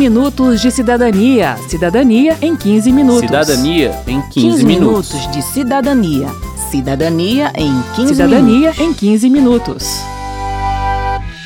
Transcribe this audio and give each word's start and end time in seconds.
minutos 0.00 0.62
de 0.62 0.70
cidadania. 0.70 1.58
Cidadania 1.68 2.34
em 2.40 2.56
15 2.56 2.90
minutos. 2.90 3.20
Cidadania 3.20 4.02
em 4.06 4.22
15, 4.22 4.30
15 4.32 4.64
minutos. 4.64 5.12
minutos 5.12 5.30
de 5.30 5.42
cidadania. 5.42 6.28
Cidadania 6.70 7.52
em 7.54 7.82
15 7.96 8.14
Cidadania 8.14 8.70
minutos. 8.70 8.80
em 8.80 8.94
15 8.94 9.28
minutos. 9.28 9.84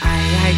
Ai, 0.00 0.22
ai, 0.44 0.54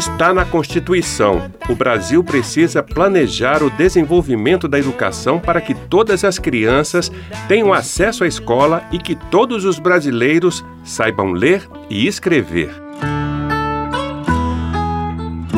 Está 0.00 0.32
na 0.32 0.46
Constituição. 0.46 1.52
O 1.68 1.74
Brasil 1.74 2.24
precisa 2.24 2.82
planejar 2.82 3.62
o 3.62 3.68
desenvolvimento 3.68 4.66
da 4.66 4.78
educação 4.78 5.38
para 5.38 5.60
que 5.60 5.74
todas 5.74 6.24
as 6.24 6.38
crianças 6.38 7.12
tenham 7.46 7.70
acesso 7.70 8.24
à 8.24 8.26
escola 8.26 8.82
e 8.90 8.96
que 8.96 9.14
todos 9.14 9.66
os 9.66 9.78
brasileiros 9.78 10.64
saibam 10.82 11.32
ler 11.32 11.68
e 11.90 12.06
escrever. 12.06 12.70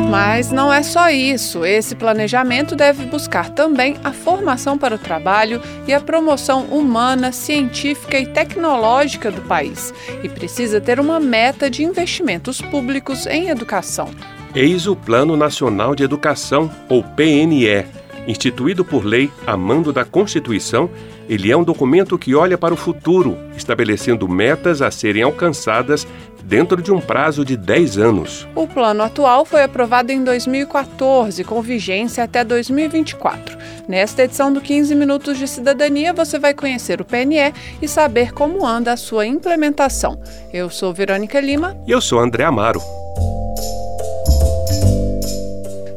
Mas 0.09 0.51
não 0.51 0.71
é 0.71 0.83
só 0.83 1.09
isso. 1.09 1.65
Esse 1.65 1.95
planejamento 1.95 2.75
deve 2.75 3.05
buscar 3.05 3.49
também 3.49 3.95
a 4.03 4.11
formação 4.11 4.77
para 4.77 4.93
o 4.93 4.99
trabalho 4.99 5.61
e 5.87 5.93
a 5.93 6.01
promoção 6.01 6.65
humana, 6.65 7.31
científica 7.31 8.19
e 8.19 8.27
tecnológica 8.27 9.31
do 9.31 9.41
país. 9.41 9.91
E 10.21 10.27
precisa 10.27 10.79
ter 10.79 10.99
uma 10.99 11.19
meta 11.19 11.67
de 11.67 11.83
investimentos 11.83 12.61
públicos 12.61 13.25
em 13.25 13.49
educação. 13.49 14.11
Eis 14.55 14.85
o 14.85 14.95
Plano 14.95 15.35
Nacional 15.35 15.95
de 15.95 16.03
Educação, 16.03 16.69
ou 16.87 17.01
PNE. 17.01 17.85
Instituído 18.27 18.85
por 18.85 19.03
lei 19.03 19.31
a 19.47 19.57
mando 19.57 19.91
da 19.91 20.05
Constituição, 20.05 20.91
ele 21.27 21.51
é 21.51 21.57
um 21.57 21.63
documento 21.63 22.19
que 22.19 22.35
olha 22.35 22.55
para 22.55 22.71
o 22.71 22.77
futuro, 22.77 23.35
estabelecendo 23.57 24.29
metas 24.29 24.79
a 24.79 24.91
serem 24.91 25.23
alcançadas 25.23 26.05
dentro 26.43 26.83
de 26.83 26.91
um 26.91 27.01
prazo 27.01 27.43
de 27.43 27.57
10 27.57 27.97
anos. 27.97 28.47
O 28.53 28.67
plano 28.67 29.01
atual 29.01 29.43
foi 29.43 29.63
aprovado 29.63 30.11
em 30.11 30.23
2014, 30.23 31.43
com 31.43 31.59
vigência 31.59 32.23
até 32.23 32.43
2024. 32.43 33.57
Nesta 33.87 34.23
edição 34.23 34.53
do 34.53 34.61
15 34.61 34.93
Minutos 34.93 35.39
de 35.39 35.47
Cidadania, 35.47 36.13
você 36.13 36.37
vai 36.37 36.53
conhecer 36.53 37.01
o 37.01 37.05
PNE 37.05 37.51
e 37.81 37.87
saber 37.87 38.31
como 38.31 38.67
anda 38.67 38.93
a 38.93 38.97
sua 38.97 39.25
implementação. 39.25 40.21
Eu 40.53 40.69
sou 40.69 40.93
Verônica 40.93 41.39
Lima. 41.39 41.75
E 41.87 41.91
eu 41.91 41.99
sou 41.99 42.19
André 42.19 42.43
Amaro. 42.43 42.79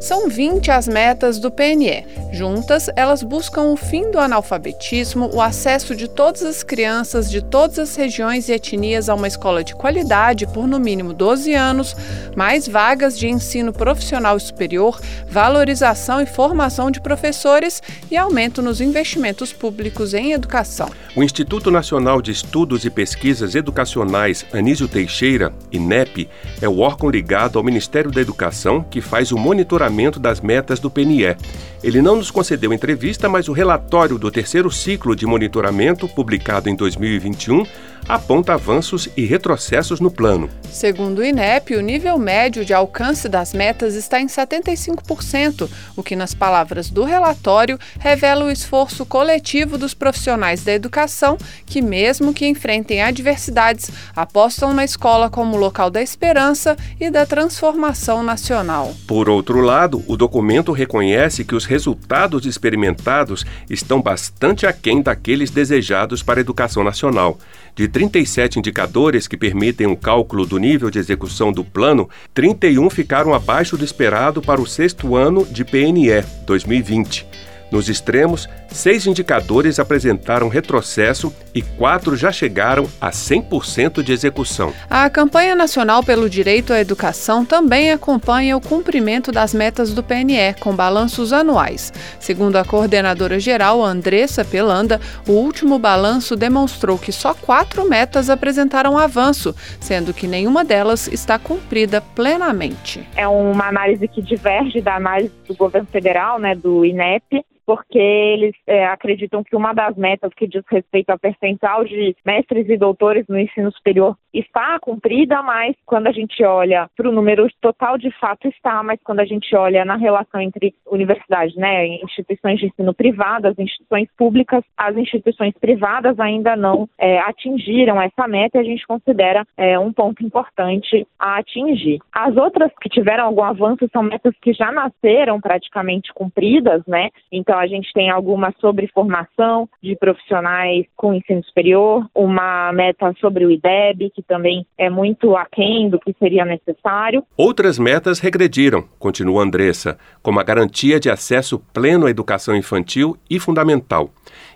São 0.07 0.29
20 0.29 0.71
as 0.71 0.87
metas 0.87 1.41
do 1.41 1.51
PNE. 1.51 2.07
Juntas, 2.33 2.91
elas 2.97 3.23
buscam 3.23 3.73
o 3.73 3.77
fim 3.77 4.11
do 4.11 4.19
analfabetismo, 4.19 5.31
o 5.33 5.41
acesso 5.41 5.95
de 5.95 6.09
todas 6.09 6.43
as 6.43 6.63
crianças 6.63 7.31
de 7.31 7.41
todas 7.41 7.79
as 7.79 7.97
regiões 7.97 8.49
e 8.49 8.53
etnias 8.53 9.09
a 9.09 9.15
uma 9.15 9.29
escola 9.29 9.63
de 9.63 9.75
qualidade 9.75 10.47
por 10.47 10.67
no 10.67 10.79
mínimo 10.79 11.13
12 11.13 11.55
anos, 11.55 11.97
mais 12.37 12.69
vagas 12.69 13.19
de 13.19 13.29
ensino 13.29 13.73
profissional 13.73 14.39
superior, 14.39 15.01
valorização 15.29 16.21
e 16.21 16.27
formação 16.27 16.91
de 16.91 17.01
professores 17.01 17.83
e 18.11 18.17
aumento 18.17 18.61
nos 18.61 18.81
investimentos 18.81 19.53
públicos 19.53 20.13
em 20.13 20.33
educação. 20.33 20.91
O 21.15 21.23
Instituto 21.23 21.71
Nacional 21.71 22.21
de 22.21 22.31
Estudos 22.31 22.85
e 22.85 22.91
Pesquisas 22.91 23.55
Educacionais 23.55 24.45
Anísio 24.53 24.89
Teixeira, 24.89 25.53
INEP, 25.73 26.29
é 26.61 26.69
o 26.69 26.81
órgão 26.81 27.09
ligado 27.09 27.59
ao 27.59 27.65
Ministério 27.65 28.11
da 28.11 28.21
Educação 28.21 28.83
que 28.83 29.01
faz 29.01 29.33
o 29.33 29.39
monitoramento 29.39 30.21
das 30.21 30.41
metas 30.41 30.79
do 30.79 30.91
PNE. 30.91 31.37
Ele 31.83 32.03
não 32.03 32.16
nos 32.17 32.31
concedeu 32.31 32.73
entrevista, 32.73 33.29
mas 33.29 33.49
o 33.49 33.53
relatório 33.53 34.19
do 34.19 34.31
terceiro 34.31 34.71
ciclo 34.71 35.15
de 35.15 35.27
monitoramento, 35.27 36.09
publicado 36.09 36.69
em 36.69 36.75
2021, 36.75 37.67
aponta 38.09 38.55
avanços 38.55 39.09
e 39.17 39.25
retrocessos 39.25 40.01
no 40.01 40.11
plano. 40.11 40.49
Segundo 40.71 41.21
o 41.21 41.25
INEP, 41.25 41.75
o 41.75 41.81
nível 41.81 42.19
médio 42.19 42.65
de 42.65 42.75
alcance 42.75 43.29
das 43.29 43.55
metas 43.55 43.95
está 43.95 44.21
em 44.21 44.27
75%, 44.27 45.69
o 45.97 46.03
que, 46.03 46.15
nas 46.15 46.35
palavras 46.35 46.91
do 46.91 47.03
relatório, 47.03 47.79
revela 47.99 48.45
o 48.45 48.51
esforço 48.51 49.07
coletivo 49.07 49.79
dos 49.79 49.95
profissionais 49.95 50.63
da 50.63 50.73
educação 50.73 51.39
que, 51.65 51.81
mesmo 51.81 52.35
que 52.35 52.47
enfrentem 52.47 53.03
adversidades, 53.03 53.91
apostam 54.15 54.75
na 54.75 54.85
escola 54.85 55.31
como 55.31 55.57
local 55.57 55.91
da 55.91 56.03
esperança 56.03 56.77
e 57.01 57.11
da 57.11 57.25
transformação 57.25 58.23
nacional. 58.23 58.95
Por 59.07 59.29
outro 59.29 59.61
lado, 59.61 60.05
o 60.07 60.17
documento 60.17 60.73
reconhece 60.73 61.45
que 61.45 61.55
os 61.55 61.65
resultados 61.65 62.45
experimentados 62.45 63.45
estão 63.71 64.03
bastante 64.03 64.67
aquém 64.67 65.01
daqueles 65.01 65.51
desejados 65.51 66.23
para 66.23 66.39
a 66.39 66.43
educação 66.43 66.85
nacional. 66.85 67.39
De 67.77 67.87
37 67.87 68.59
indicadores 68.59 69.29
que 69.29 69.37
permitem 69.37 69.87
o 69.87 69.95
cálculo 69.95 70.47
do 70.47 70.57
nível 70.57 70.91
de 70.91 70.99
execução 70.99 71.53
do 71.53 71.63
plano, 71.63 72.09
31 72.33 72.89
ficaram 72.89 73.35
abaixo 73.35 73.77
do 73.77 73.85
esperado 73.85 74.41
para 74.41 74.63
o 74.63 74.67
sexto 74.67 75.15
ano 75.15 75.45
de 75.45 75.63
PNE 75.63 76.25
2020. 76.47 77.27
Nos 77.71 77.89
extremos, 77.89 78.49
seis 78.69 79.07
indicadores 79.07 79.79
apresentaram 79.79 80.49
retrocesso 80.49 81.35
e 81.55 81.63
quatro 81.63 82.17
já 82.17 82.31
chegaram 82.31 82.87
a 83.01 83.11
100% 83.11 84.03
de 84.03 84.13
execução. 84.13 84.73
A 84.89 85.09
campanha 85.11 85.57
nacional 85.57 86.03
pelo 86.03 86.31
direito 86.31 86.73
à 86.73 86.81
educação 86.81 87.45
também 87.45 87.91
acompanha 87.91 88.57
o 88.57 88.61
cumprimento 88.61 89.33
das 89.33 89.53
metas 89.53 89.93
do 89.93 90.03
PNE, 90.03 90.55
com 90.61 90.75
balanços 90.75 91.33
anuais. 91.33 91.93
Segundo 92.21 92.57
a 92.57 92.65
coordenadora 92.65 93.41
geral, 93.41 93.83
Andressa 93.83 94.45
Pelanda, 94.45 95.01
o 95.27 95.33
último 95.33 95.79
balanço 95.79 96.37
demonstrou 96.37 96.99
que 96.99 97.11
só 97.11 97.35
quatro 97.35 97.89
metas 97.89 98.31
apresentaram 98.31 98.97
avanço, 98.97 99.55
sendo 99.81 100.15
que 100.15 100.27
nenhuma 100.27 100.65
delas 100.65 101.09
está 101.09 101.39
cumprida 101.39 102.01
plenamente. 102.01 103.07
É 103.17 103.27
uma 103.27 103.67
análise 103.67 104.07
que 104.07 104.23
diverge 104.23 104.81
da 104.81 104.97
análise 104.97 105.33
do 105.49 105.55
governo 105.55 105.89
federal, 105.91 106.39
né, 106.39 106.55
do 106.55 106.85
INEP, 106.85 107.45
porque 107.67 107.99
eles 107.99 108.55
é, 108.67 108.87
acreditam 108.87 109.43
que 109.43 109.57
uma 109.57 109.73
das 109.73 109.97
metas 109.97 110.33
que 110.35 110.47
diz 110.47 110.63
respeito 110.71 111.11
ao 111.11 111.19
percentual 111.19 111.85
de 111.85 112.17
mestres 112.25 112.69
e 112.69 112.77
doutores 112.77 113.27
no 113.29 113.39
ensino 113.39 113.73
superior 113.73 114.17
está 114.39 114.79
cumprida, 114.81 115.43
mas 115.43 115.75
quando 115.85 116.07
a 116.09 116.13
gente 116.13 116.43
olha 116.45 116.89
para 116.97 117.09
o 117.09 117.13
número 117.13 117.49
total, 117.61 117.99
de 117.99 118.11
fato 118.19 118.49
está, 118.49 118.83
mas 118.83 119.01
quando 119.03 119.21
a 119.21 119.25
gente 119.25 119.55
olha 119.55 119.85
na 119.85 119.97
relação 119.97 120.41
entre 120.41 120.75
universidades, 120.87 121.57
né, 121.57 121.87
instituições 121.87 122.59
de 122.59 122.67
ensino 122.67 122.95
privadas, 122.95 123.59
instituições 123.59 124.09
públicas, 124.17 124.63
as 124.77 124.97
instituições 124.97 125.55
privadas 125.59 126.19
ainda 126.19 126.57
não 126.57 126.89
é, 126.99 127.19
atingiram 127.21 128.01
essa 128.01 128.27
meta 128.29 128.59
e 128.59 128.61
a 128.61 128.65
gente 128.65 128.87
considera 128.87 129.47
é, 129.57 129.79
um 129.79 129.93
ponto 129.93 130.25
importante 130.25 131.07
a 131.19 131.39
atingir. 131.39 131.99
As 132.13 132.37
outras 132.37 132.71
que 132.81 132.89
tiveram 132.89 133.25
algum 133.25 133.43
avanço 133.43 133.89
são 133.93 134.03
metas 134.03 134.35
que 134.41 134.53
já 134.53 134.71
nasceram 134.73 135.41
praticamente 135.41 136.13
cumpridas, 136.13 136.83
né? 136.87 137.11
Então 137.31 137.59
a 137.59 137.67
gente 137.67 137.93
tem 137.93 138.11
algumas 138.11 138.55
sobre 138.59 138.89
formação 138.89 139.69
de 139.83 139.97
profissionais 139.97 140.87
com 140.97 141.15
ensino 141.15 141.43
superior, 141.45 142.07
uma 142.15 142.73
meta 142.73 143.13
sobre 143.21 143.45
o 143.45 143.51
IDEB, 143.51 144.11
que 144.11 144.23
também 144.27 144.67
é 144.77 144.91
muito 144.91 145.37
aquém 145.37 145.89
do 145.89 145.99
que 145.99 146.15
seria 146.19 146.45
necessário. 146.45 147.25
Outras 147.37 147.79
metas 147.79 148.19
regrediram, 148.19 148.85
continua 148.99 149.43
Andressa, 149.43 149.99
como 150.23 150.41
a 150.41 150.43
garantia 150.43 150.99
de 151.01 151.11
acesso 151.11 151.59
pleno 151.73 152.07
à 152.07 152.11
educação 152.11 152.57
infantil 152.57 153.17
e 153.29 153.39
fundamental. 153.39 154.11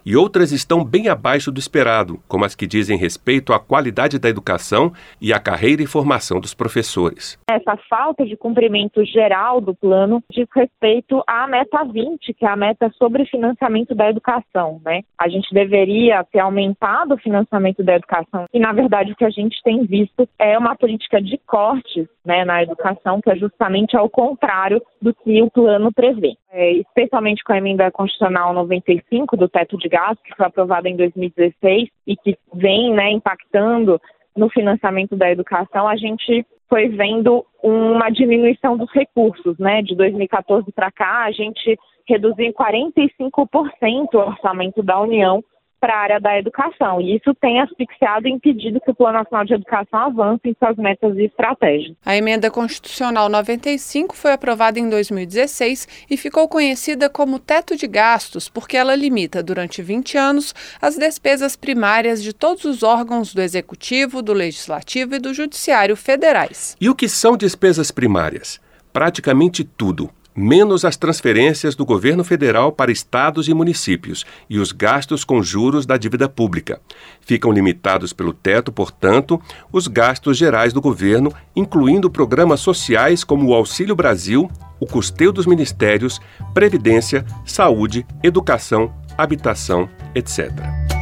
E 0.04 0.16
outras 0.16 0.50
estão 0.50 0.84
bem 0.84 1.08
abaixo 1.08 1.52
do 1.52 1.60
esperado, 1.60 2.18
como 2.26 2.44
as 2.44 2.54
que 2.54 2.66
dizem 2.66 2.96
respeito 2.96 3.52
à 3.52 3.60
qualidade 3.60 4.18
da 4.18 4.28
educação 4.28 4.92
e 5.20 5.32
à 5.32 5.38
carreira 5.38 5.82
e 5.82 5.86
formação 5.86 6.40
dos 6.40 6.54
professores. 6.54 7.38
Essa 7.50 7.76
falta 7.88 8.24
de 8.24 8.36
cumprimento 8.36 9.04
geral 9.04 9.60
do 9.60 9.74
plano 9.74 10.22
diz 10.30 10.48
respeito 10.54 11.22
à 11.26 11.46
meta 11.46 11.84
20, 11.84 12.32
que 12.34 12.44
é 12.44 12.48
a 12.48 12.56
meta 12.56 12.90
sobre 12.96 13.26
financiamento 13.26 13.94
da 13.94 14.08
educação. 14.08 14.80
Né? 14.84 15.02
A 15.18 15.28
gente 15.28 15.52
deveria 15.52 16.24
ter 16.24 16.40
aumentado 16.40 17.14
o 17.14 17.18
financiamento 17.18 17.82
da 17.82 17.96
educação 17.96 18.46
e, 18.52 18.58
na 18.58 18.72
verdade, 18.72 19.12
o 19.12 19.16
que 19.16 19.24
a 19.24 19.30
gente 19.30 19.59
tem 19.62 19.84
visto 19.84 20.28
é 20.38 20.58
uma 20.58 20.76
política 20.76 21.20
de 21.20 21.38
cortes 21.38 22.06
né, 22.24 22.44
na 22.44 22.62
educação, 22.62 23.20
que 23.20 23.30
é 23.30 23.36
justamente 23.36 23.96
ao 23.96 24.08
contrário 24.08 24.82
do 25.00 25.14
que 25.14 25.42
o 25.42 25.50
plano 25.50 25.92
prevê. 25.92 26.34
É, 26.50 26.72
especialmente 26.72 27.44
com 27.44 27.52
a 27.52 27.58
emenda 27.58 27.90
constitucional 27.90 28.52
95 28.52 29.36
do 29.36 29.48
teto 29.48 29.76
de 29.78 29.88
gastos, 29.88 30.22
que 30.22 30.36
foi 30.36 30.46
aprovada 30.46 30.88
em 30.88 30.96
2016 30.96 31.88
e 32.06 32.16
que 32.16 32.36
vem 32.54 32.92
né, 32.92 33.10
impactando 33.10 34.00
no 34.36 34.48
financiamento 34.48 35.16
da 35.16 35.30
educação, 35.30 35.88
a 35.88 35.96
gente 35.96 36.46
foi 36.68 36.88
vendo 36.88 37.44
uma 37.62 38.08
diminuição 38.10 38.76
dos 38.76 38.90
recursos, 38.92 39.58
né? 39.58 39.82
De 39.82 39.94
2014 39.96 40.70
para 40.72 40.90
cá, 40.90 41.24
a 41.24 41.32
gente 41.32 41.76
reduziu 42.06 42.46
em 42.46 42.52
45% 42.52 44.14
o 44.14 44.18
orçamento 44.18 44.82
da 44.82 45.00
União 45.00 45.42
para 45.80 45.94
a 45.94 45.98
área 45.98 46.20
da 46.20 46.38
educação. 46.38 47.00
E 47.00 47.16
isso 47.16 47.34
tem 47.34 47.60
asfixiado 47.60 48.28
e 48.28 48.30
impedido 48.30 48.80
que 48.80 48.90
o 48.90 48.94
Plano 48.94 49.18
Nacional 49.18 49.44
de 49.44 49.54
Educação 49.54 49.98
avance 49.98 50.42
em 50.44 50.54
suas 50.58 50.76
metas 50.76 51.16
e 51.16 51.24
estratégias. 51.24 51.96
A 52.04 52.16
emenda 52.16 52.50
constitucional 52.50 53.28
95 53.28 54.14
foi 54.14 54.32
aprovada 54.32 54.78
em 54.78 54.88
2016 54.88 56.06
e 56.10 56.16
ficou 56.16 56.48
conhecida 56.48 57.08
como 57.08 57.38
teto 57.38 57.76
de 57.76 57.86
gastos, 57.86 58.48
porque 58.48 58.76
ela 58.76 58.94
limita 58.94 59.42
durante 59.42 59.82
20 59.82 60.18
anos 60.18 60.54
as 60.80 60.96
despesas 60.96 61.56
primárias 61.56 62.22
de 62.22 62.32
todos 62.32 62.64
os 62.64 62.82
órgãos 62.82 63.34
do 63.34 63.40
Executivo, 63.40 64.22
do 64.22 64.32
Legislativo 64.32 65.14
e 65.14 65.18
do 65.18 65.32
Judiciário 65.32 65.96
federais. 65.96 66.76
E 66.80 66.88
o 66.88 66.94
que 66.94 67.08
são 67.08 67.36
despesas 67.36 67.90
primárias? 67.90 68.60
Praticamente 68.92 69.64
tudo 69.64 70.10
menos 70.40 70.84
as 70.84 70.96
transferências 70.96 71.74
do 71.74 71.84
governo 71.84 72.24
federal 72.24 72.72
para 72.72 72.90
estados 72.90 73.46
e 73.46 73.54
municípios 73.54 74.24
e 74.48 74.58
os 74.58 74.72
gastos 74.72 75.22
com 75.22 75.42
juros 75.42 75.86
da 75.86 75.96
dívida 75.96 76.28
pública. 76.28 76.80
Ficam 77.20 77.52
limitados 77.52 78.12
pelo 78.12 78.32
teto, 78.32 78.72
portanto, 78.72 79.40
os 79.70 79.86
gastos 79.86 80.36
gerais 80.36 80.72
do 80.72 80.80
governo, 80.80 81.32
incluindo 81.54 82.10
programas 82.10 82.60
sociais 82.60 83.22
como 83.22 83.48
o 83.48 83.54
Auxílio 83.54 83.94
Brasil, 83.94 84.50
o 84.80 84.86
custeio 84.86 85.30
dos 85.30 85.46
ministérios, 85.46 86.20
previdência, 86.54 87.24
saúde, 87.44 88.06
educação, 88.22 88.92
habitação, 89.18 89.88
etc. 90.14 90.99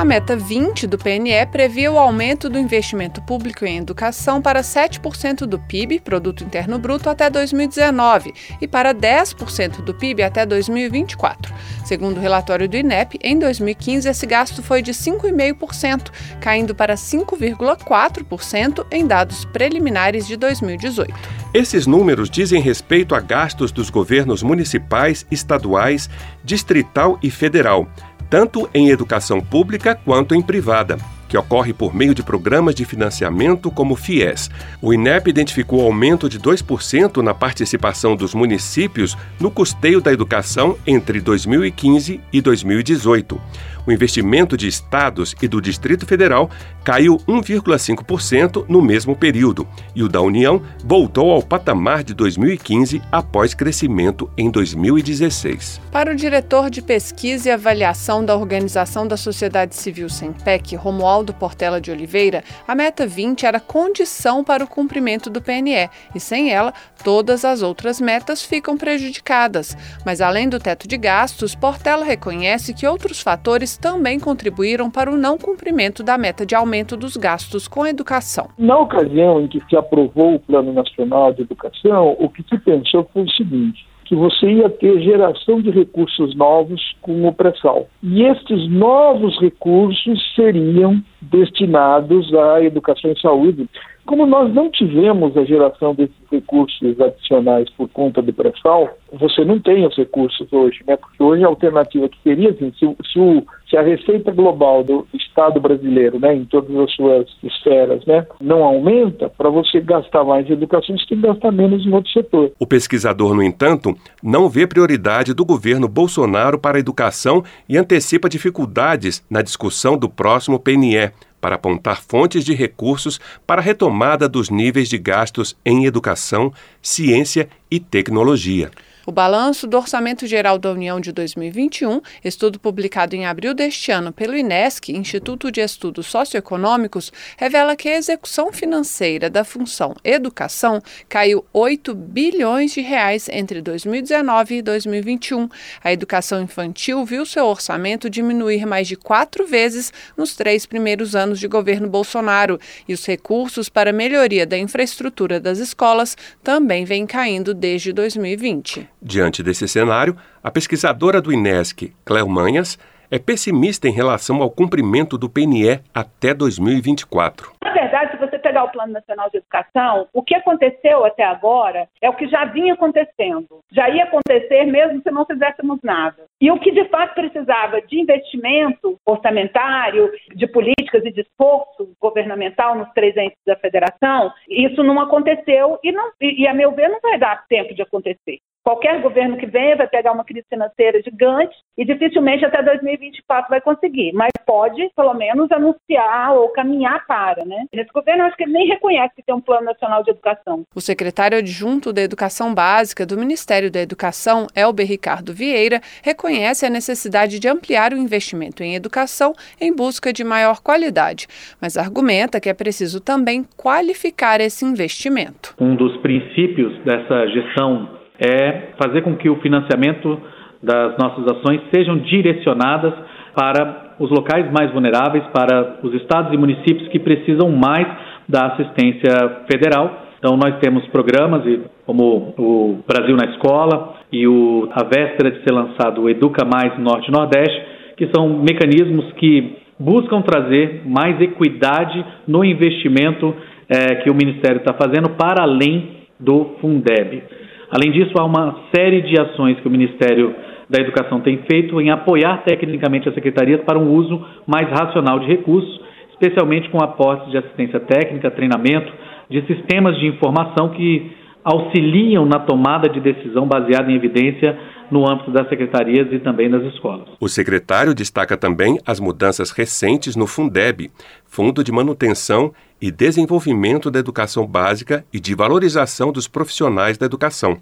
A 0.00 0.04
meta 0.04 0.34
20 0.34 0.86
do 0.86 0.96
PNE 0.96 1.44
previa 1.52 1.92
o 1.92 1.98
aumento 1.98 2.48
do 2.48 2.58
investimento 2.58 3.20
público 3.20 3.66
em 3.66 3.76
educação 3.76 4.40
para 4.40 4.62
7% 4.62 5.40
do 5.40 5.58
PIB, 5.58 6.00
produto 6.00 6.42
interno 6.42 6.78
bruto, 6.78 7.10
até 7.10 7.28
2019 7.28 8.32
e 8.62 8.66
para 8.66 8.94
10% 8.94 9.82
do 9.82 9.92
PIB 9.92 10.22
até 10.22 10.46
2024. 10.46 11.52
Segundo 11.84 12.16
o 12.16 12.20
relatório 12.20 12.66
do 12.66 12.78
INEP, 12.78 13.18
em 13.22 13.38
2015 13.38 14.08
esse 14.08 14.24
gasto 14.24 14.62
foi 14.62 14.80
de 14.80 14.92
5,5%, 14.92 16.10
caindo 16.40 16.74
para 16.74 16.94
5,4% 16.94 18.86
em 18.90 19.06
dados 19.06 19.44
preliminares 19.44 20.26
de 20.26 20.34
2018. 20.38 21.12
Esses 21.52 21.86
números 21.86 22.30
dizem 22.30 22.62
respeito 22.62 23.14
a 23.14 23.20
gastos 23.20 23.70
dos 23.70 23.90
governos 23.90 24.42
municipais, 24.42 25.26
estaduais, 25.30 26.08
distrital 26.42 27.18
e 27.22 27.30
federal 27.30 27.86
tanto 28.30 28.70
em 28.72 28.88
educação 28.88 29.40
pública 29.40 29.98
quanto 30.04 30.34
em 30.34 30.40
privada, 30.40 30.96
que 31.28 31.36
ocorre 31.36 31.72
por 31.72 31.94
meio 31.94 32.14
de 32.14 32.22
programas 32.22 32.74
de 32.74 32.84
financiamento 32.84 33.70
como 33.70 33.96
FIES. 33.96 34.48
O 34.80 34.94
INEP 34.94 35.28
identificou 35.28 35.84
aumento 35.84 36.28
de 36.28 36.38
2% 36.38 37.22
na 37.22 37.34
participação 37.34 38.14
dos 38.14 38.32
municípios 38.32 39.18
no 39.38 39.50
custeio 39.50 40.00
da 40.00 40.12
educação 40.12 40.78
entre 40.86 41.20
2015 41.20 42.20
e 42.32 42.40
2018 42.40 43.40
o 43.86 43.92
investimento 43.92 44.56
de 44.56 44.68
estados 44.68 45.34
e 45.40 45.48
do 45.48 45.60
Distrito 45.60 46.06
Federal 46.06 46.50
caiu 46.84 47.18
1,5% 47.28 48.64
no 48.68 48.80
mesmo 48.80 49.14
período 49.14 49.66
e 49.94 50.02
o 50.02 50.08
da 50.08 50.20
União 50.20 50.62
voltou 50.84 51.30
ao 51.30 51.42
patamar 51.42 52.02
de 52.02 52.14
2015 52.14 53.02
após 53.10 53.54
crescimento 53.54 54.30
em 54.36 54.50
2016. 54.50 55.80
Para 55.90 56.12
o 56.12 56.16
diretor 56.16 56.70
de 56.70 56.82
pesquisa 56.82 57.48
e 57.48 57.52
avaliação 57.52 58.24
da 58.24 58.36
Organização 58.36 59.06
da 59.06 59.16
Sociedade 59.16 59.74
Civil 59.74 60.08
SEMPEC, 60.08 60.76
Romualdo 60.76 61.34
Portela 61.34 61.80
de 61.80 61.90
Oliveira, 61.90 62.42
a 62.66 62.74
meta 62.74 63.06
20 63.06 63.46
era 63.46 63.60
condição 63.60 64.42
para 64.42 64.64
o 64.64 64.68
cumprimento 64.68 65.28
do 65.28 65.42
PNE 65.42 65.88
e 66.14 66.20
sem 66.20 66.50
ela, 66.50 66.72
todas 67.02 67.44
as 67.44 67.62
outras 67.62 68.00
metas 68.00 68.42
ficam 68.42 68.76
prejudicadas. 68.76 69.76
Mas 70.04 70.20
além 70.20 70.48
do 70.48 70.58
teto 70.58 70.88
de 70.88 70.96
gastos, 70.96 71.54
Portela 71.54 72.04
reconhece 72.04 72.74
que 72.74 72.86
outros 72.86 73.20
fatores 73.20 73.76
também 73.80 74.20
contribuíram 74.20 74.90
para 74.90 75.10
o 75.10 75.16
não 75.16 75.38
cumprimento 75.38 76.02
da 76.02 76.18
meta 76.18 76.44
de 76.44 76.54
aumento 76.54 76.96
dos 76.96 77.16
gastos 77.16 77.66
com 77.66 77.86
educação. 77.86 78.48
Na 78.58 78.78
ocasião 78.78 79.40
em 79.40 79.48
que 79.48 79.60
se 79.68 79.76
aprovou 79.76 80.34
o 80.34 80.40
Plano 80.40 80.72
Nacional 80.72 81.32
de 81.32 81.42
Educação, 81.42 82.16
o 82.18 82.28
que 82.28 82.42
se 82.42 82.58
pensou 82.58 83.08
foi 83.12 83.22
o 83.22 83.30
seguinte: 83.30 83.86
que 84.10 84.16
você 84.16 84.50
ia 84.50 84.68
ter 84.68 85.00
geração 85.00 85.62
de 85.62 85.70
recursos 85.70 86.34
novos 86.34 86.80
com 87.00 87.28
o 87.28 87.32
pré-sal. 87.32 87.86
E 88.02 88.24
estes 88.24 88.68
novos 88.68 89.38
recursos 89.40 90.34
seriam 90.34 91.00
destinados 91.22 92.34
à 92.34 92.60
educação 92.60 93.12
e 93.12 93.20
saúde. 93.20 93.68
Como 94.10 94.26
nós 94.26 94.52
não 94.52 94.68
tivemos 94.68 95.36
a 95.36 95.44
geração 95.44 95.94
desses 95.94 96.16
recursos 96.32 97.00
adicionais 97.00 97.70
por 97.70 97.88
conta 97.90 98.20
do 98.20 98.32
pré-sal, 98.32 98.90
você 99.12 99.44
não 99.44 99.60
tem 99.60 99.86
os 99.86 99.96
recursos 99.96 100.52
hoje, 100.52 100.80
né? 100.84 100.96
Porque 100.96 101.22
hoje 101.22 101.44
a 101.44 101.46
alternativa 101.46 102.08
que 102.08 102.20
seria, 102.24 102.50
assim, 102.50 102.72
se, 102.76 102.86
se, 103.12 103.46
se 103.70 103.76
a 103.76 103.82
receita 103.82 104.32
global 104.32 104.82
do 104.82 105.06
Estado 105.14 105.60
brasileiro, 105.60 106.18
né, 106.18 106.34
em 106.34 106.44
todas 106.44 106.76
as 106.76 106.92
suas 106.92 107.28
esferas, 107.40 108.04
né, 108.04 108.26
não 108.40 108.64
aumenta, 108.64 109.28
para 109.28 109.48
você 109.48 109.80
gastar 109.80 110.24
mais 110.24 110.50
em 110.50 110.54
educação, 110.54 110.98
você 110.98 111.06
tem 111.06 111.20
que 111.20 111.26
gastar 111.28 111.52
menos 111.52 111.86
em 111.86 111.92
outro 111.92 112.10
setor. 112.10 112.50
O 112.58 112.66
pesquisador, 112.66 113.32
no 113.32 113.44
entanto, 113.44 113.94
não 114.20 114.48
vê 114.48 114.66
prioridade 114.66 115.32
do 115.32 115.44
governo 115.44 115.86
Bolsonaro 115.86 116.58
para 116.58 116.78
a 116.78 116.80
educação 116.80 117.44
e 117.68 117.78
antecipa 117.78 118.28
dificuldades 118.28 119.24
na 119.30 119.40
discussão 119.40 119.96
do 119.96 120.08
próximo 120.08 120.58
PNE 120.58 121.12
para 121.40 121.56
apontar 121.56 122.02
fontes 122.02 122.44
de 122.44 122.54
recursos 122.54 123.20
para 123.46 123.60
a 123.60 123.64
retomada 123.64 124.28
dos 124.28 124.50
níveis 124.50 124.88
de 124.88 124.98
gastos 124.98 125.56
em 125.64 125.86
educação, 125.86 126.52
ciência 126.82 127.48
e 127.70 127.80
tecnologia. 127.80 128.70
O 129.06 129.12
balanço 129.12 129.66
do 129.66 129.78
Orçamento 129.78 130.26
Geral 130.26 130.58
da 130.58 130.70
União 130.70 131.00
de 131.00 131.10
2021, 131.10 132.02
estudo 132.22 132.60
publicado 132.60 133.16
em 133.16 133.24
abril 133.24 133.54
deste 133.54 133.90
ano 133.90 134.12
pelo 134.12 134.36
INESC, 134.36 134.92
Instituto 134.92 135.50
de 135.50 135.62
Estudos 135.62 136.06
Socioeconômicos, 136.06 137.10
revela 137.38 137.74
que 137.74 137.88
a 137.88 137.96
execução 137.96 138.52
financeira 138.52 139.30
da 139.30 139.42
função 139.42 139.96
educação 140.04 140.82
caiu 141.08 141.42
8 141.50 141.94
bilhões 141.94 142.72
de 142.72 142.82
reais 142.82 143.26
entre 143.30 143.62
2019 143.62 144.56
e 144.56 144.62
2021. 144.62 145.48
A 145.82 145.90
educação 145.90 146.42
infantil 146.42 147.02
viu 147.02 147.24
seu 147.24 147.46
orçamento 147.46 148.10
diminuir 148.10 148.66
mais 148.66 148.86
de 148.86 148.96
quatro 148.96 149.46
vezes 149.46 149.90
nos 150.14 150.36
três 150.36 150.66
primeiros 150.66 151.16
anos 151.16 151.40
de 151.40 151.48
governo 151.48 151.88
Bolsonaro 151.88 152.60
e 152.86 152.92
os 152.92 153.06
recursos 153.06 153.70
para 153.70 153.94
melhoria 153.94 154.46
da 154.46 154.58
infraestrutura 154.58 155.40
das 155.40 155.58
escolas 155.58 156.18
também 156.44 156.84
vêm 156.84 157.06
caindo 157.06 157.54
desde 157.54 157.94
2020. 157.94 158.90
Diante 159.02 159.42
desse 159.42 159.66
cenário, 159.66 160.16
a 160.42 160.50
pesquisadora 160.50 161.22
do 161.22 161.32
INESC, 161.32 161.94
Cléo 162.04 162.28
Manhas, 162.28 162.78
é 163.10 163.18
pessimista 163.18 163.88
em 163.88 163.92
relação 163.92 164.40
ao 164.40 164.50
cumprimento 164.50 165.18
do 165.18 165.28
PNE 165.28 165.80
até 165.92 166.32
2024. 166.32 167.52
Na 167.62 167.72
verdade, 167.72 168.12
se 168.12 168.18
você 168.18 168.38
pegar 168.38 168.64
o 168.64 168.70
Plano 168.70 168.92
Nacional 168.92 169.28
de 169.30 169.38
Educação, 169.38 170.06
o 170.12 170.22
que 170.22 170.34
aconteceu 170.34 171.04
até 171.04 171.24
agora 171.24 171.88
é 172.00 172.08
o 172.08 172.14
que 172.14 172.28
já 172.28 172.44
vinha 172.44 172.74
acontecendo. 172.74 173.60
Já 173.72 173.88
ia 173.90 174.04
acontecer 174.04 174.64
mesmo 174.66 175.02
se 175.02 175.10
não 175.10 175.26
fizéssemos 175.26 175.78
nada. 175.82 176.24
E 176.40 176.50
o 176.50 176.60
que 176.60 176.70
de 176.70 176.84
fato 176.88 177.14
precisava 177.14 177.80
de 177.82 178.00
investimento 178.00 178.96
orçamentário, 179.04 180.10
de 180.34 180.46
políticas 180.46 181.04
e 181.04 181.10
de 181.10 181.22
esforço 181.22 181.92
governamental 182.00 182.76
nos 182.76 182.92
três 182.92 183.16
entes 183.16 183.38
da 183.44 183.56
federação, 183.56 184.32
isso 184.48 184.84
não 184.84 185.00
aconteceu 185.00 185.78
e, 185.82 185.90
não, 185.90 186.10
e, 186.20 186.46
a 186.46 186.54
meu 186.54 186.70
ver, 186.72 186.88
não 186.88 187.00
vai 187.00 187.18
dar 187.18 187.44
tempo 187.48 187.74
de 187.74 187.82
acontecer. 187.82 188.38
Qualquer 188.62 189.00
governo 189.00 189.38
que 189.38 189.46
venha 189.46 189.76
vai 189.76 189.88
pegar 189.88 190.12
uma 190.12 190.24
crise 190.24 190.46
financeira 190.48 191.00
gigante 191.02 191.56
e 191.78 191.84
dificilmente 191.84 192.44
até 192.44 192.62
2024 192.62 193.48
vai 193.48 193.60
conseguir, 193.60 194.12
mas 194.12 194.30
pode, 194.46 194.90
pelo 194.94 195.14
menos, 195.14 195.50
anunciar 195.50 196.34
ou 196.34 196.50
caminhar 196.50 197.06
para, 197.06 197.44
né? 197.44 197.64
Esse 197.72 197.90
governo, 197.90 198.24
acho 198.24 198.36
que 198.36 198.42
ele 198.42 198.52
nem 198.52 198.68
reconhece 198.68 199.14
que 199.16 199.22
tem 199.22 199.34
um 199.34 199.40
plano 199.40 199.64
nacional 199.64 200.02
de 200.02 200.10
educação. 200.10 200.62
O 200.74 200.80
secretário 200.80 201.38
adjunto 201.38 201.92
da 201.92 202.02
Educação 202.02 202.54
Básica 202.54 203.06
do 203.06 203.16
Ministério 203.16 203.70
da 203.70 203.80
Educação, 203.80 204.46
Elber 204.54 204.86
Ricardo 204.86 205.32
Vieira, 205.32 205.80
reconhece 206.02 206.66
a 206.66 206.70
necessidade 206.70 207.38
de 207.38 207.48
ampliar 207.48 207.94
o 207.94 207.96
investimento 207.96 208.62
em 208.62 208.74
educação 208.74 209.32
em 209.58 209.74
busca 209.74 210.12
de 210.12 210.22
maior 210.22 210.60
qualidade, 210.60 211.26
mas 211.60 211.78
argumenta 211.78 212.40
que 212.40 212.48
é 212.48 212.54
preciso 212.54 213.00
também 213.00 213.44
qualificar 213.56 214.40
esse 214.40 214.64
investimento. 214.66 215.54
Um 215.58 215.74
dos 215.74 215.96
princípios 215.98 216.78
dessa 216.84 217.26
gestão 217.28 217.99
é 218.20 218.68
fazer 218.80 219.02
com 219.02 219.16
que 219.16 219.28
o 219.28 219.36
financiamento 219.36 220.20
das 220.62 220.96
nossas 220.98 221.26
ações 221.26 221.62
sejam 221.74 221.96
direcionadas 221.98 222.92
para 223.34 223.94
os 223.98 224.10
locais 224.10 224.50
mais 224.52 224.70
vulneráveis, 224.72 225.24
para 225.32 225.78
os 225.82 225.94
estados 225.94 226.32
e 226.32 226.36
municípios 226.36 226.88
que 226.88 226.98
precisam 226.98 227.50
mais 227.50 227.86
da 228.28 228.46
assistência 228.46 229.42
federal. 229.50 230.06
Então, 230.18 230.36
nós 230.36 230.58
temos 230.60 230.86
programas 230.88 231.42
como 231.86 232.34
o 232.36 232.78
Brasil 232.86 233.16
na 233.16 233.30
Escola 233.32 233.94
e 234.12 234.26
o, 234.26 234.68
a 234.72 234.84
véspera 234.84 235.30
de 235.30 235.42
ser 235.42 235.52
lançado 235.52 236.02
o 236.02 236.10
Educa 236.10 236.44
Mais 236.44 236.78
Norte 236.78 237.08
e 237.08 237.12
Nordeste, 237.12 237.62
que 237.96 238.10
são 238.14 238.28
mecanismos 238.28 239.12
que 239.12 239.56
buscam 239.78 240.20
trazer 240.20 240.82
mais 240.84 241.18
equidade 241.20 242.04
no 242.28 242.44
investimento 242.44 243.34
é, 243.68 243.96
que 243.96 244.10
o 244.10 244.14
Ministério 244.14 244.58
está 244.58 244.74
fazendo 244.74 245.10
para 245.10 245.42
além 245.42 246.00
do 246.18 246.56
Fundeb. 246.60 247.22
Além 247.70 247.92
disso, 247.92 248.12
há 248.18 248.24
uma 248.24 248.56
série 248.74 249.00
de 249.02 249.20
ações 249.20 249.60
que 249.60 249.68
o 249.68 249.70
Ministério 249.70 250.34
da 250.68 250.80
Educação 250.80 251.20
tem 251.20 251.38
feito 251.50 251.80
em 251.80 251.90
apoiar 251.90 252.42
tecnicamente 252.44 253.08
as 253.08 253.14
secretarias 253.14 253.60
para 253.62 253.78
um 253.78 253.92
uso 253.92 254.20
mais 254.46 254.68
racional 254.68 255.20
de 255.20 255.26
recursos, 255.26 255.80
especialmente 256.10 256.68
com 256.70 256.82
aportes 256.82 257.30
de 257.30 257.38
assistência 257.38 257.78
técnica, 257.80 258.30
treinamento, 258.30 258.92
de 259.28 259.42
sistemas 259.42 259.96
de 259.98 260.06
informação 260.06 260.70
que 260.70 261.12
auxiliam 261.44 262.26
na 262.26 262.40
tomada 262.40 262.88
de 262.88 263.00
decisão 263.00 263.46
baseada 263.46 263.90
em 263.90 263.94
evidência 263.94 264.58
no 264.90 265.08
âmbito 265.08 265.30
das 265.30 265.48
secretarias 265.48 266.12
e 266.12 266.18
também 266.18 266.50
das 266.50 266.62
escolas. 266.72 267.08
O 267.20 267.28
secretário 267.28 267.94
destaca 267.94 268.36
também 268.36 268.78
as 268.84 268.98
mudanças 269.00 269.50
recentes 269.50 270.16
no 270.16 270.26
Fundeb, 270.26 270.90
Fundo 271.24 271.62
de 271.62 271.70
Manutenção 271.70 272.52
e 272.80 272.90
Desenvolvimento 272.90 273.90
da 273.90 273.98
Educação 273.98 274.46
Básica 274.46 275.04
e 275.12 275.20
de 275.20 275.34
Valorização 275.34 276.10
dos 276.10 276.26
Profissionais 276.26 276.96
da 276.96 277.06
Educação. 277.06 277.58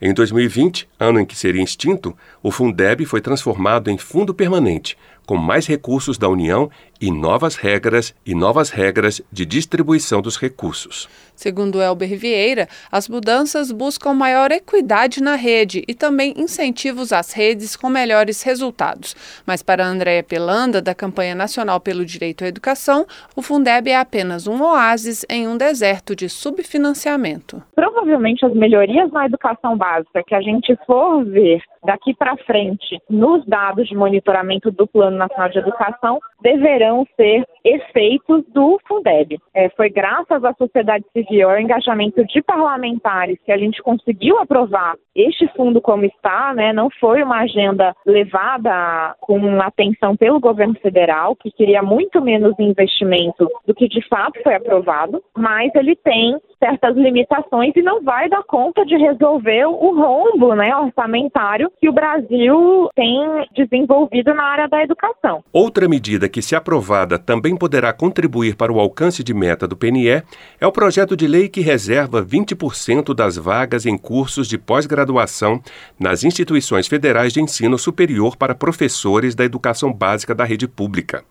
Em 0.00 0.14
2020, 0.14 0.88
ano 1.00 1.18
em 1.18 1.26
que 1.26 1.34
seria 1.34 1.62
extinto, 1.62 2.16
o 2.42 2.50
Fundeb 2.50 3.04
foi 3.04 3.20
transformado 3.20 3.90
em 3.90 3.98
fundo 3.98 4.32
permanente, 4.32 4.96
com 5.26 5.36
mais 5.36 5.66
recursos 5.66 6.16
da 6.16 6.28
União 6.28 6.70
e 7.00 7.10
novas 7.10 7.56
regras 7.56 8.14
e 8.24 8.34
novas 8.34 8.70
regras 8.70 9.20
de 9.30 9.44
distribuição 9.44 10.22
dos 10.22 10.38
recursos. 10.38 11.08
Segundo 11.34 11.82
Elber 11.82 12.16
Vieira, 12.16 12.68
as 12.90 13.08
mudanças 13.08 13.70
buscam 13.70 14.14
maior 14.14 14.50
equidade 14.50 15.20
na 15.20 15.34
rede 15.34 15.84
e 15.86 15.94
também 15.94 16.32
incentivos 16.68 17.12
às 17.12 17.32
redes 17.32 17.74
com 17.74 17.88
melhores 17.88 18.42
resultados. 18.42 19.14
Mas 19.46 19.62
para 19.62 19.84
Andréa 19.84 20.22
Pelanda, 20.22 20.82
da 20.82 20.94
campanha 20.94 21.34
nacional 21.34 21.80
pelo 21.80 22.04
direito 22.04 22.44
à 22.44 22.48
educação, 22.48 23.06
o 23.34 23.42
Fundeb 23.42 23.90
é 23.90 23.96
apenas 23.96 24.46
um 24.46 24.62
oásis 24.62 25.24
em 25.30 25.48
um 25.48 25.56
deserto 25.56 26.14
de 26.14 26.28
subfinanciamento. 26.28 27.62
Provavelmente 27.74 28.44
as 28.44 28.54
melhorias 28.54 29.10
na 29.10 29.26
educação 29.26 29.76
básica 29.76 30.22
que 30.26 30.34
a 30.34 30.40
gente 30.40 30.76
for 30.86 31.24
ver 31.24 31.62
daqui 31.84 32.14
para 32.14 32.36
frente 32.38 33.00
nos 33.08 33.44
dados 33.46 33.88
de 33.88 33.96
monitoramento 33.96 34.70
do 34.70 34.86
Plano 34.86 35.16
Nacional 35.16 35.48
de 35.48 35.58
Educação 35.58 36.18
deverão 36.42 37.06
ser 37.16 37.44
efeitos 37.74 38.44
do 38.52 38.78
Fundeb. 38.86 39.38
É, 39.54 39.68
foi 39.70 39.90
graças 39.90 40.42
à 40.44 40.52
sociedade 40.54 41.04
civil, 41.12 41.50
ao 41.50 41.58
engajamento 41.58 42.24
de 42.24 42.42
parlamentares 42.42 43.38
que 43.44 43.52
a 43.52 43.58
gente 43.58 43.82
conseguiu 43.82 44.38
aprovar 44.38 44.96
este 45.14 45.48
fundo 45.56 45.80
como 45.80 46.04
está, 46.04 46.54
né? 46.54 46.72
Não 46.72 46.88
foi 47.00 47.22
uma 47.22 47.40
agenda 47.40 47.94
levada 48.06 49.16
com 49.20 49.60
atenção 49.60 50.16
pelo 50.16 50.38
governo 50.38 50.74
federal, 50.80 51.34
que 51.34 51.50
queria 51.50 51.82
muito 51.82 52.20
menos 52.22 52.54
investimento 52.58 53.48
do 53.66 53.74
que 53.74 53.88
de 53.88 54.06
fato 54.08 54.40
foi 54.42 54.54
aprovado, 54.54 55.22
mas 55.36 55.74
ele 55.74 55.96
tem 55.96 56.38
certas 56.58 56.96
limitações 56.96 57.72
e 57.76 57.82
não 57.82 58.02
vai 58.02 58.28
dar 58.28 58.42
conta 58.44 58.84
de 58.84 58.96
resolver 58.96 59.66
o 59.66 59.94
rombo 59.94 60.54
né, 60.54 60.74
orçamentário 60.74 61.70
que 61.80 61.88
o 61.88 61.92
Brasil 61.92 62.88
tem 62.94 63.46
desenvolvido 63.54 64.34
na 64.34 64.44
área 64.44 64.68
da 64.68 64.82
educação. 64.82 65.42
Outra 65.52 65.88
medida 65.88 66.28
que, 66.28 66.42
se 66.42 66.54
aprovada, 66.54 67.18
também 67.18 67.56
poderá 67.58 67.92
contribuir 67.92 68.54
para 68.56 68.72
o 68.72 68.80
alcance 68.80 69.22
de 69.22 69.34
meta 69.34 69.66
do 69.66 69.76
PNE 69.76 70.08
é 70.08 70.66
o 70.66 70.72
projeto 70.72 71.16
de 71.16 71.26
lei 71.26 71.48
que 71.48 71.60
reserva 71.60 72.24
20% 72.24 73.12
das 73.14 73.36
vagas 73.36 73.84
em 73.84 73.98
cursos 73.98 74.48
de 74.48 74.56
pós-graduação 74.56 75.60
nas 75.98 76.24
instituições 76.24 76.86
federais 76.86 77.32
de 77.32 77.42
ensino 77.42 77.76
superior 77.76 78.36
para 78.36 78.54
professores 78.54 79.34
da 79.34 79.44
educação 79.44 79.92
básica 79.92 80.34
da 80.34 80.44
rede 80.44 80.68
pública. 80.68 81.24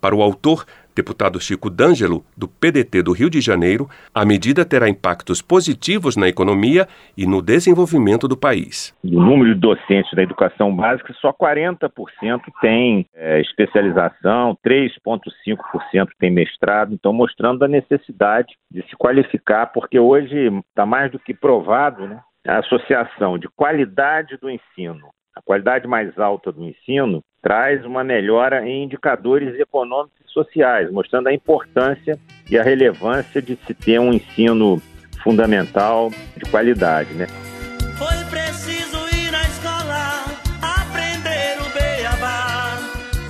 Para 0.00 0.14
o 0.14 0.22
autor, 0.22 0.64
deputado 0.94 1.40
Chico 1.40 1.68
D'Angelo, 1.68 2.24
do 2.36 2.46
PDT 2.46 3.02
do 3.02 3.12
Rio 3.12 3.28
de 3.28 3.40
Janeiro, 3.40 3.88
a 4.14 4.24
medida 4.24 4.64
terá 4.64 4.88
impactos 4.88 5.42
positivos 5.42 6.16
na 6.16 6.28
economia 6.28 6.86
e 7.16 7.26
no 7.26 7.42
desenvolvimento 7.42 8.28
do 8.28 8.36
país. 8.36 8.96
Do 9.02 9.20
número 9.20 9.54
de 9.54 9.60
docentes 9.60 10.12
da 10.14 10.22
educação 10.22 10.74
básica, 10.74 11.12
só 11.20 11.32
40% 11.32 11.90
tem 12.60 13.06
é, 13.14 13.40
especialização, 13.40 14.56
3,5% 14.64 16.08
tem 16.18 16.30
mestrado, 16.30 16.94
então 16.94 17.12
mostrando 17.12 17.64
a 17.64 17.68
necessidade 17.68 18.54
de 18.70 18.82
se 18.82 18.96
qualificar, 18.96 19.66
porque 19.66 19.98
hoje 19.98 20.50
está 20.68 20.86
mais 20.86 21.10
do 21.10 21.18
que 21.18 21.34
provado 21.34 22.06
né, 22.06 22.20
a 22.46 22.58
associação 22.58 23.38
de 23.38 23.48
qualidade 23.48 24.36
do 24.36 24.50
ensino 24.50 25.08
a 25.34 25.42
qualidade 25.42 25.86
mais 25.86 26.16
alta 26.18 26.52
do 26.52 26.64
ensino 26.64 27.22
traz 27.42 27.84
uma 27.84 28.04
melhora 28.04 28.66
em 28.66 28.84
indicadores 28.84 29.58
econômicos 29.58 30.18
e 30.24 30.30
sociais, 30.30 30.90
mostrando 30.90 31.28
a 31.28 31.34
importância 31.34 32.18
e 32.48 32.56
a 32.56 32.62
relevância 32.62 33.42
de 33.42 33.56
se 33.66 33.74
ter 33.74 33.98
um 33.98 34.12
ensino 34.12 34.80
fundamental 35.22 36.10
de 36.36 36.48
qualidade, 36.50 37.12
né? 37.14 37.26
Foi 37.98 38.24
preciso 38.30 38.96
ir 39.16 39.30
na 39.30 39.42
escola 39.42 40.24
aprender 40.62 41.58
o 41.60 41.70
beabá. 41.74 42.78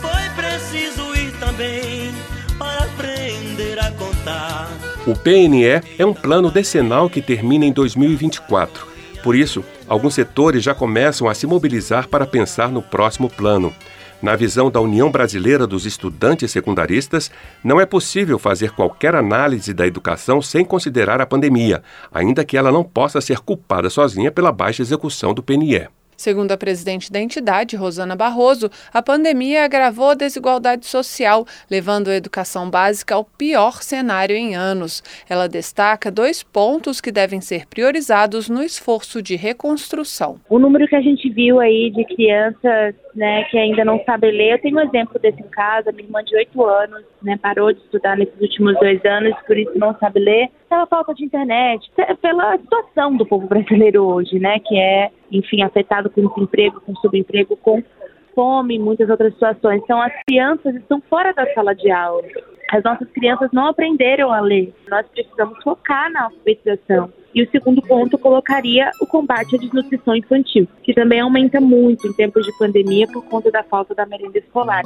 Foi 0.00 0.42
preciso 0.42 1.14
ir 1.16 1.32
também 1.40 2.12
para 2.58 2.84
aprender 2.84 3.78
a 3.78 3.90
contar. 3.92 4.68
O 5.06 5.18
PNE 5.18 5.80
é 5.98 6.04
um 6.04 6.14
plano 6.14 6.50
decenal 6.50 7.08
que 7.08 7.22
termina 7.22 7.64
em 7.64 7.72
2024. 7.72 8.93
Por 9.24 9.34
isso, 9.34 9.64
alguns 9.88 10.12
setores 10.12 10.62
já 10.62 10.74
começam 10.74 11.26
a 11.26 11.34
se 11.34 11.46
mobilizar 11.46 12.08
para 12.08 12.26
pensar 12.26 12.68
no 12.68 12.82
próximo 12.82 13.30
plano. 13.30 13.74
Na 14.20 14.36
visão 14.36 14.70
da 14.70 14.82
União 14.82 15.10
Brasileira 15.10 15.66
dos 15.66 15.86
Estudantes 15.86 16.50
Secundaristas, 16.50 17.30
não 17.64 17.80
é 17.80 17.86
possível 17.86 18.38
fazer 18.38 18.72
qualquer 18.72 19.14
análise 19.14 19.72
da 19.72 19.86
educação 19.86 20.42
sem 20.42 20.62
considerar 20.62 21.22
a 21.22 21.26
pandemia, 21.26 21.82
ainda 22.12 22.44
que 22.44 22.54
ela 22.54 22.70
não 22.70 22.84
possa 22.84 23.18
ser 23.18 23.38
culpada 23.38 23.88
sozinha 23.88 24.30
pela 24.30 24.52
baixa 24.52 24.82
execução 24.82 25.32
do 25.32 25.42
PNE. 25.42 25.88
Segundo 26.24 26.52
a 26.52 26.56
presidente 26.56 27.12
da 27.12 27.20
entidade, 27.20 27.76
Rosana 27.76 28.16
Barroso, 28.16 28.70
a 28.94 29.02
pandemia 29.02 29.62
agravou 29.62 30.08
a 30.08 30.14
desigualdade 30.14 30.86
social, 30.86 31.44
levando 31.70 32.08
a 32.08 32.14
educação 32.14 32.70
básica 32.70 33.14
ao 33.14 33.26
pior 33.26 33.82
cenário 33.82 34.34
em 34.34 34.56
anos. 34.56 35.02
Ela 35.28 35.46
destaca 35.46 36.10
dois 36.10 36.42
pontos 36.42 36.98
que 36.98 37.12
devem 37.12 37.42
ser 37.42 37.66
priorizados 37.66 38.48
no 38.48 38.62
esforço 38.62 39.20
de 39.20 39.36
reconstrução. 39.36 40.40
O 40.48 40.58
número 40.58 40.88
que 40.88 40.96
a 40.96 41.02
gente 41.02 41.28
viu 41.28 41.60
aí 41.60 41.90
de 41.90 42.02
crianças 42.06 42.94
né, 43.14 43.44
que 43.44 43.56
ainda 43.56 43.84
não 43.84 44.02
sabe 44.04 44.30
ler, 44.30 44.54
eu 44.54 44.60
tenho 44.60 44.76
um 44.76 44.80
exemplo 44.80 45.20
desse 45.20 45.40
em 45.40 45.48
casa, 45.48 45.92
minha 45.92 46.04
irmã 46.04 46.22
de 46.24 46.34
8 46.36 46.64
anos, 46.64 47.04
né, 47.22 47.38
parou 47.40 47.72
de 47.72 47.78
estudar 47.80 48.16
nesses 48.16 48.38
últimos 48.40 48.74
dois 48.80 49.04
anos, 49.04 49.34
por 49.46 49.56
isso 49.56 49.72
não 49.76 49.96
sabe 49.98 50.20
ler, 50.20 50.48
pela 50.74 50.86
falta 50.86 51.14
de 51.14 51.24
internet, 51.24 51.88
pela 52.20 52.58
situação 52.58 53.16
do 53.16 53.24
povo 53.24 53.46
brasileiro 53.46 54.02
hoje, 54.02 54.40
né, 54.40 54.58
que 54.58 54.76
é 54.76 55.12
enfim, 55.30 55.62
afetado 55.62 56.10
com 56.10 56.26
desemprego, 56.26 56.80
com 56.80 56.94
subemprego, 56.96 57.56
com 57.56 57.80
fome 58.34 58.76
muitas 58.76 59.08
outras 59.08 59.32
situações. 59.34 59.80
Então, 59.84 60.02
as 60.02 60.12
crianças 60.26 60.74
estão 60.74 61.00
fora 61.08 61.32
da 61.32 61.46
sala 61.54 61.74
de 61.74 61.92
aula. 61.92 62.24
As 62.72 62.82
nossas 62.82 63.08
crianças 63.10 63.50
não 63.52 63.66
aprenderam 63.66 64.32
a 64.32 64.40
ler. 64.40 64.74
Nós 64.90 65.06
precisamos 65.06 65.62
focar 65.62 66.10
na 66.10 66.24
alfabetização. 66.24 67.12
E 67.32 67.42
o 67.42 67.50
segundo 67.50 67.80
ponto 67.82 68.18
colocaria 68.18 68.90
o 69.00 69.06
combate 69.06 69.54
à 69.54 69.58
desnutrição 69.58 70.16
infantil, 70.16 70.66
que 70.82 70.92
também 70.92 71.20
aumenta 71.20 71.60
muito 71.60 72.08
em 72.08 72.12
tempos 72.12 72.44
de 72.44 72.58
pandemia 72.58 73.06
por 73.12 73.24
conta 73.26 73.48
da 73.50 73.62
falta 73.62 73.94
da 73.94 74.06
merenda 74.06 74.38
escolar. 74.38 74.82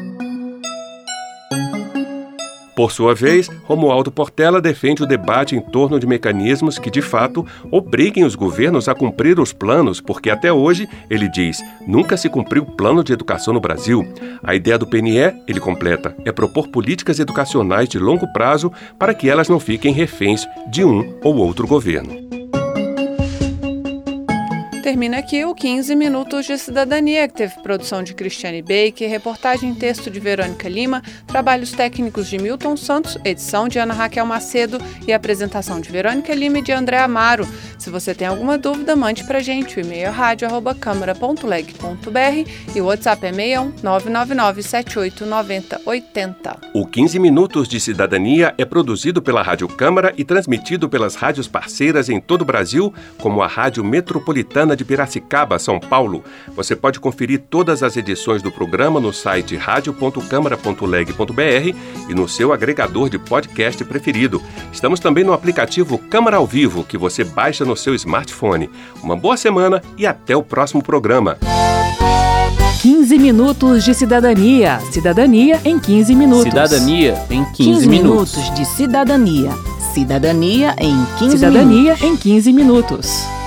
Por 2.78 2.92
sua 2.92 3.12
vez, 3.12 3.50
Romualdo 3.64 4.08
Portela 4.08 4.60
defende 4.60 5.02
o 5.02 5.06
debate 5.06 5.56
em 5.56 5.60
torno 5.60 5.98
de 5.98 6.06
mecanismos 6.06 6.78
que, 6.78 6.92
de 6.92 7.02
fato, 7.02 7.44
obriguem 7.72 8.22
os 8.22 8.36
governos 8.36 8.88
a 8.88 8.94
cumprir 8.94 9.40
os 9.40 9.52
planos, 9.52 10.00
porque 10.00 10.30
até 10.30 10.52
hoje, 10.52 10.88
ele 11.10 11.28
diz, 11.28 11.58
nunca 11.84 12.16
se 12.16 12.28
cumpriu 12.28 12.62
o 12.62 12.76
plano 12.76 13.02
de 13.02 13.12
educação 13.12 13.52
no 13.52 13.58
Brasil. 13.58 14.06
A 14.44 14.54
ideia 14.54 14.78
do 14.78 14.86
PNE, 14.86 15.42
ele 15.48 15.58
completa, 15.58 16.14
é 16.24 16.30
propor 16.30 16.68
políticas 16.68 17.18
educacionais 17.18 17.88
de 17.88 17.98
longo 17.98 18.32
prazo 18.32 18.72
para 18.96 19.12
que 19.12 19.28
elas 19.28 19.48
não 19.48 19.58
fiquem 19.58 19.92
reféns 19.92 20.46
de 20.70 20.84
um 20.84 21.18
ou 21.24 21.36
outro 21.36 21.66
governo. 21.66 22.28
Termina 24.88 25.18
aqui 25.18 25.44
o 25.44 25.54
15 25.54 25.94
Minutos 25.94 26.46
de 26.46 26.56
Cidadania, 26.56 27.28
que 27.28 27.34
teve 27.34 27.60
produção 27.60 28.02
de 28.02 28.14
Cristiane 28.14 28.62
Baker, 28.62 29.06
reportagem 29.06 29.72
e 29.72 29.74
texto 29.74 30.10
de 30.10 30.18
Verônica 30.18 30.66
Lima, 30.66 31.02
trabalhos 31.26 31.72
técnicos 31.72 32.26
de 32.26 32.38
Milton 32.38 32.74
Santos, 32.74 33.18
edição 33.22 33.68
de 33.68 33.78
Ana 33.78 33.92
Raquel 33.92 34.24
Macedo 34.24 34.78
e 35.06 35.12
apresentação 35.12 35.78
de 35.78 35.90
Verônica 35.90 36.34
Lima 36.34 36.60
e 36.60 36.62
de 36.62 36.72
André 36.72 37.00
Amaro. 37.00 37.46
Se 37.78 37.90
você 37.90 38.14
tem 38.14 38.26
alguma 38.26 38.56
dúvida, 38.56 38.96
mande 38.96 39.24
pra 39.24 39.40
gente. 39.40 39.76
O 39.76 39.80
e-mail 39.80 40.06
é 40.06 40.08
rádio.câmara.leg.br 40.08 42.50
e 42.74 42.80
o 42.80 42.86
WhatsApp 42.86 43.26
é 43.26 43.30
61 43.30 43.74
999 43.82 44.62
O 46.72 46.86
15 46.86 47.18
Minutos 47.18 47.68
de 47.68 47.78
Cidadania 47.78 48.54
é 48.56 48.64
produzido 48.64 49.20
pela 49.20 49.42
Rádio 49.42 49.68
Câmara 49.68 50.14
e 50.16 50.24
transmitido 50.24 50.88
pelas 50.88 51.14
rádios 51.14 51.46
parceiras 51.46 52.08
em 52.08 52.18
todo 52.18 52.40
o 52.40 52.46
Brasil, 52.46 52.90
como 53.18 53.42
a 53.42 53.46
Rádio 53.46 53.84
Metropolitana 53.84 54.77
de 54.78 54.84
Piracicaba, 54.84 55.58
São 55.58 55.78
Paulo. 55.78 56.24
Você 56.56 56.74
pode 56.74 56.98
conferir 57.00 57.42
todas 57.50 57.82
as 57.82 57.96
edições 57.96 58.40
do 58.40 58.50
programa 58.50 59.00
no 59.00 59.12
site 59.12 59.56
radio.câmara.leg.br 59.56 61.76
e 62.08 62.14
no 62.14 62.28
seu 62.28 62.52
agregador 62.52 63.10
de 63.10 63.18
podcast 63.18 63.84
preferido. 63.84 64.40
Estamos 64.72 65.00
também 65.00 65.24
no 65.24 65.32
aplicativo 65.32 65.98
Câmara 65.98 66.36
ao 66.38 66.46
Vivo, 66.46 66.84
que 66.84 66.96
você 66.96 67.24
baixa 67.24 67.64
no 67.64 67.76
seu 67.76 67.94
smartphone. 67.94 68.70
Uma 69.02 69.16
boa 69.16 69.36
semana 69.36 69.82
e 69.96 70.06
até 70.06 70.36
o 70.36 70.42
próximo 70.42 70.82
programa. 70.82 71.36
15 72.80 73.18
minutos 73.18 73.84
de 73.84 73.92
cidadania. 73.92 74.78
Cidadania 74.92 75.60
em 75.64 75.80
15 75.80 76.14
minutos. 76.14 76.44
Cidadania 76.44 77.18
em 77.28 77.44
15, 77.44 77.56
15 77.56 77.88
minutos. 77.88 78.36
minutos 78.36 78.54
de 78.54 78.64
cidadania. 78.64 79.50
Cidadania 79.92 80.76
em 80.78 81.04
15 81.18 81.38
Cidadania 81.38 81.94
minutos. 81.94 82.02
em 82.02 82.16
15 82.16 82.52
minutos. 82.52 83.37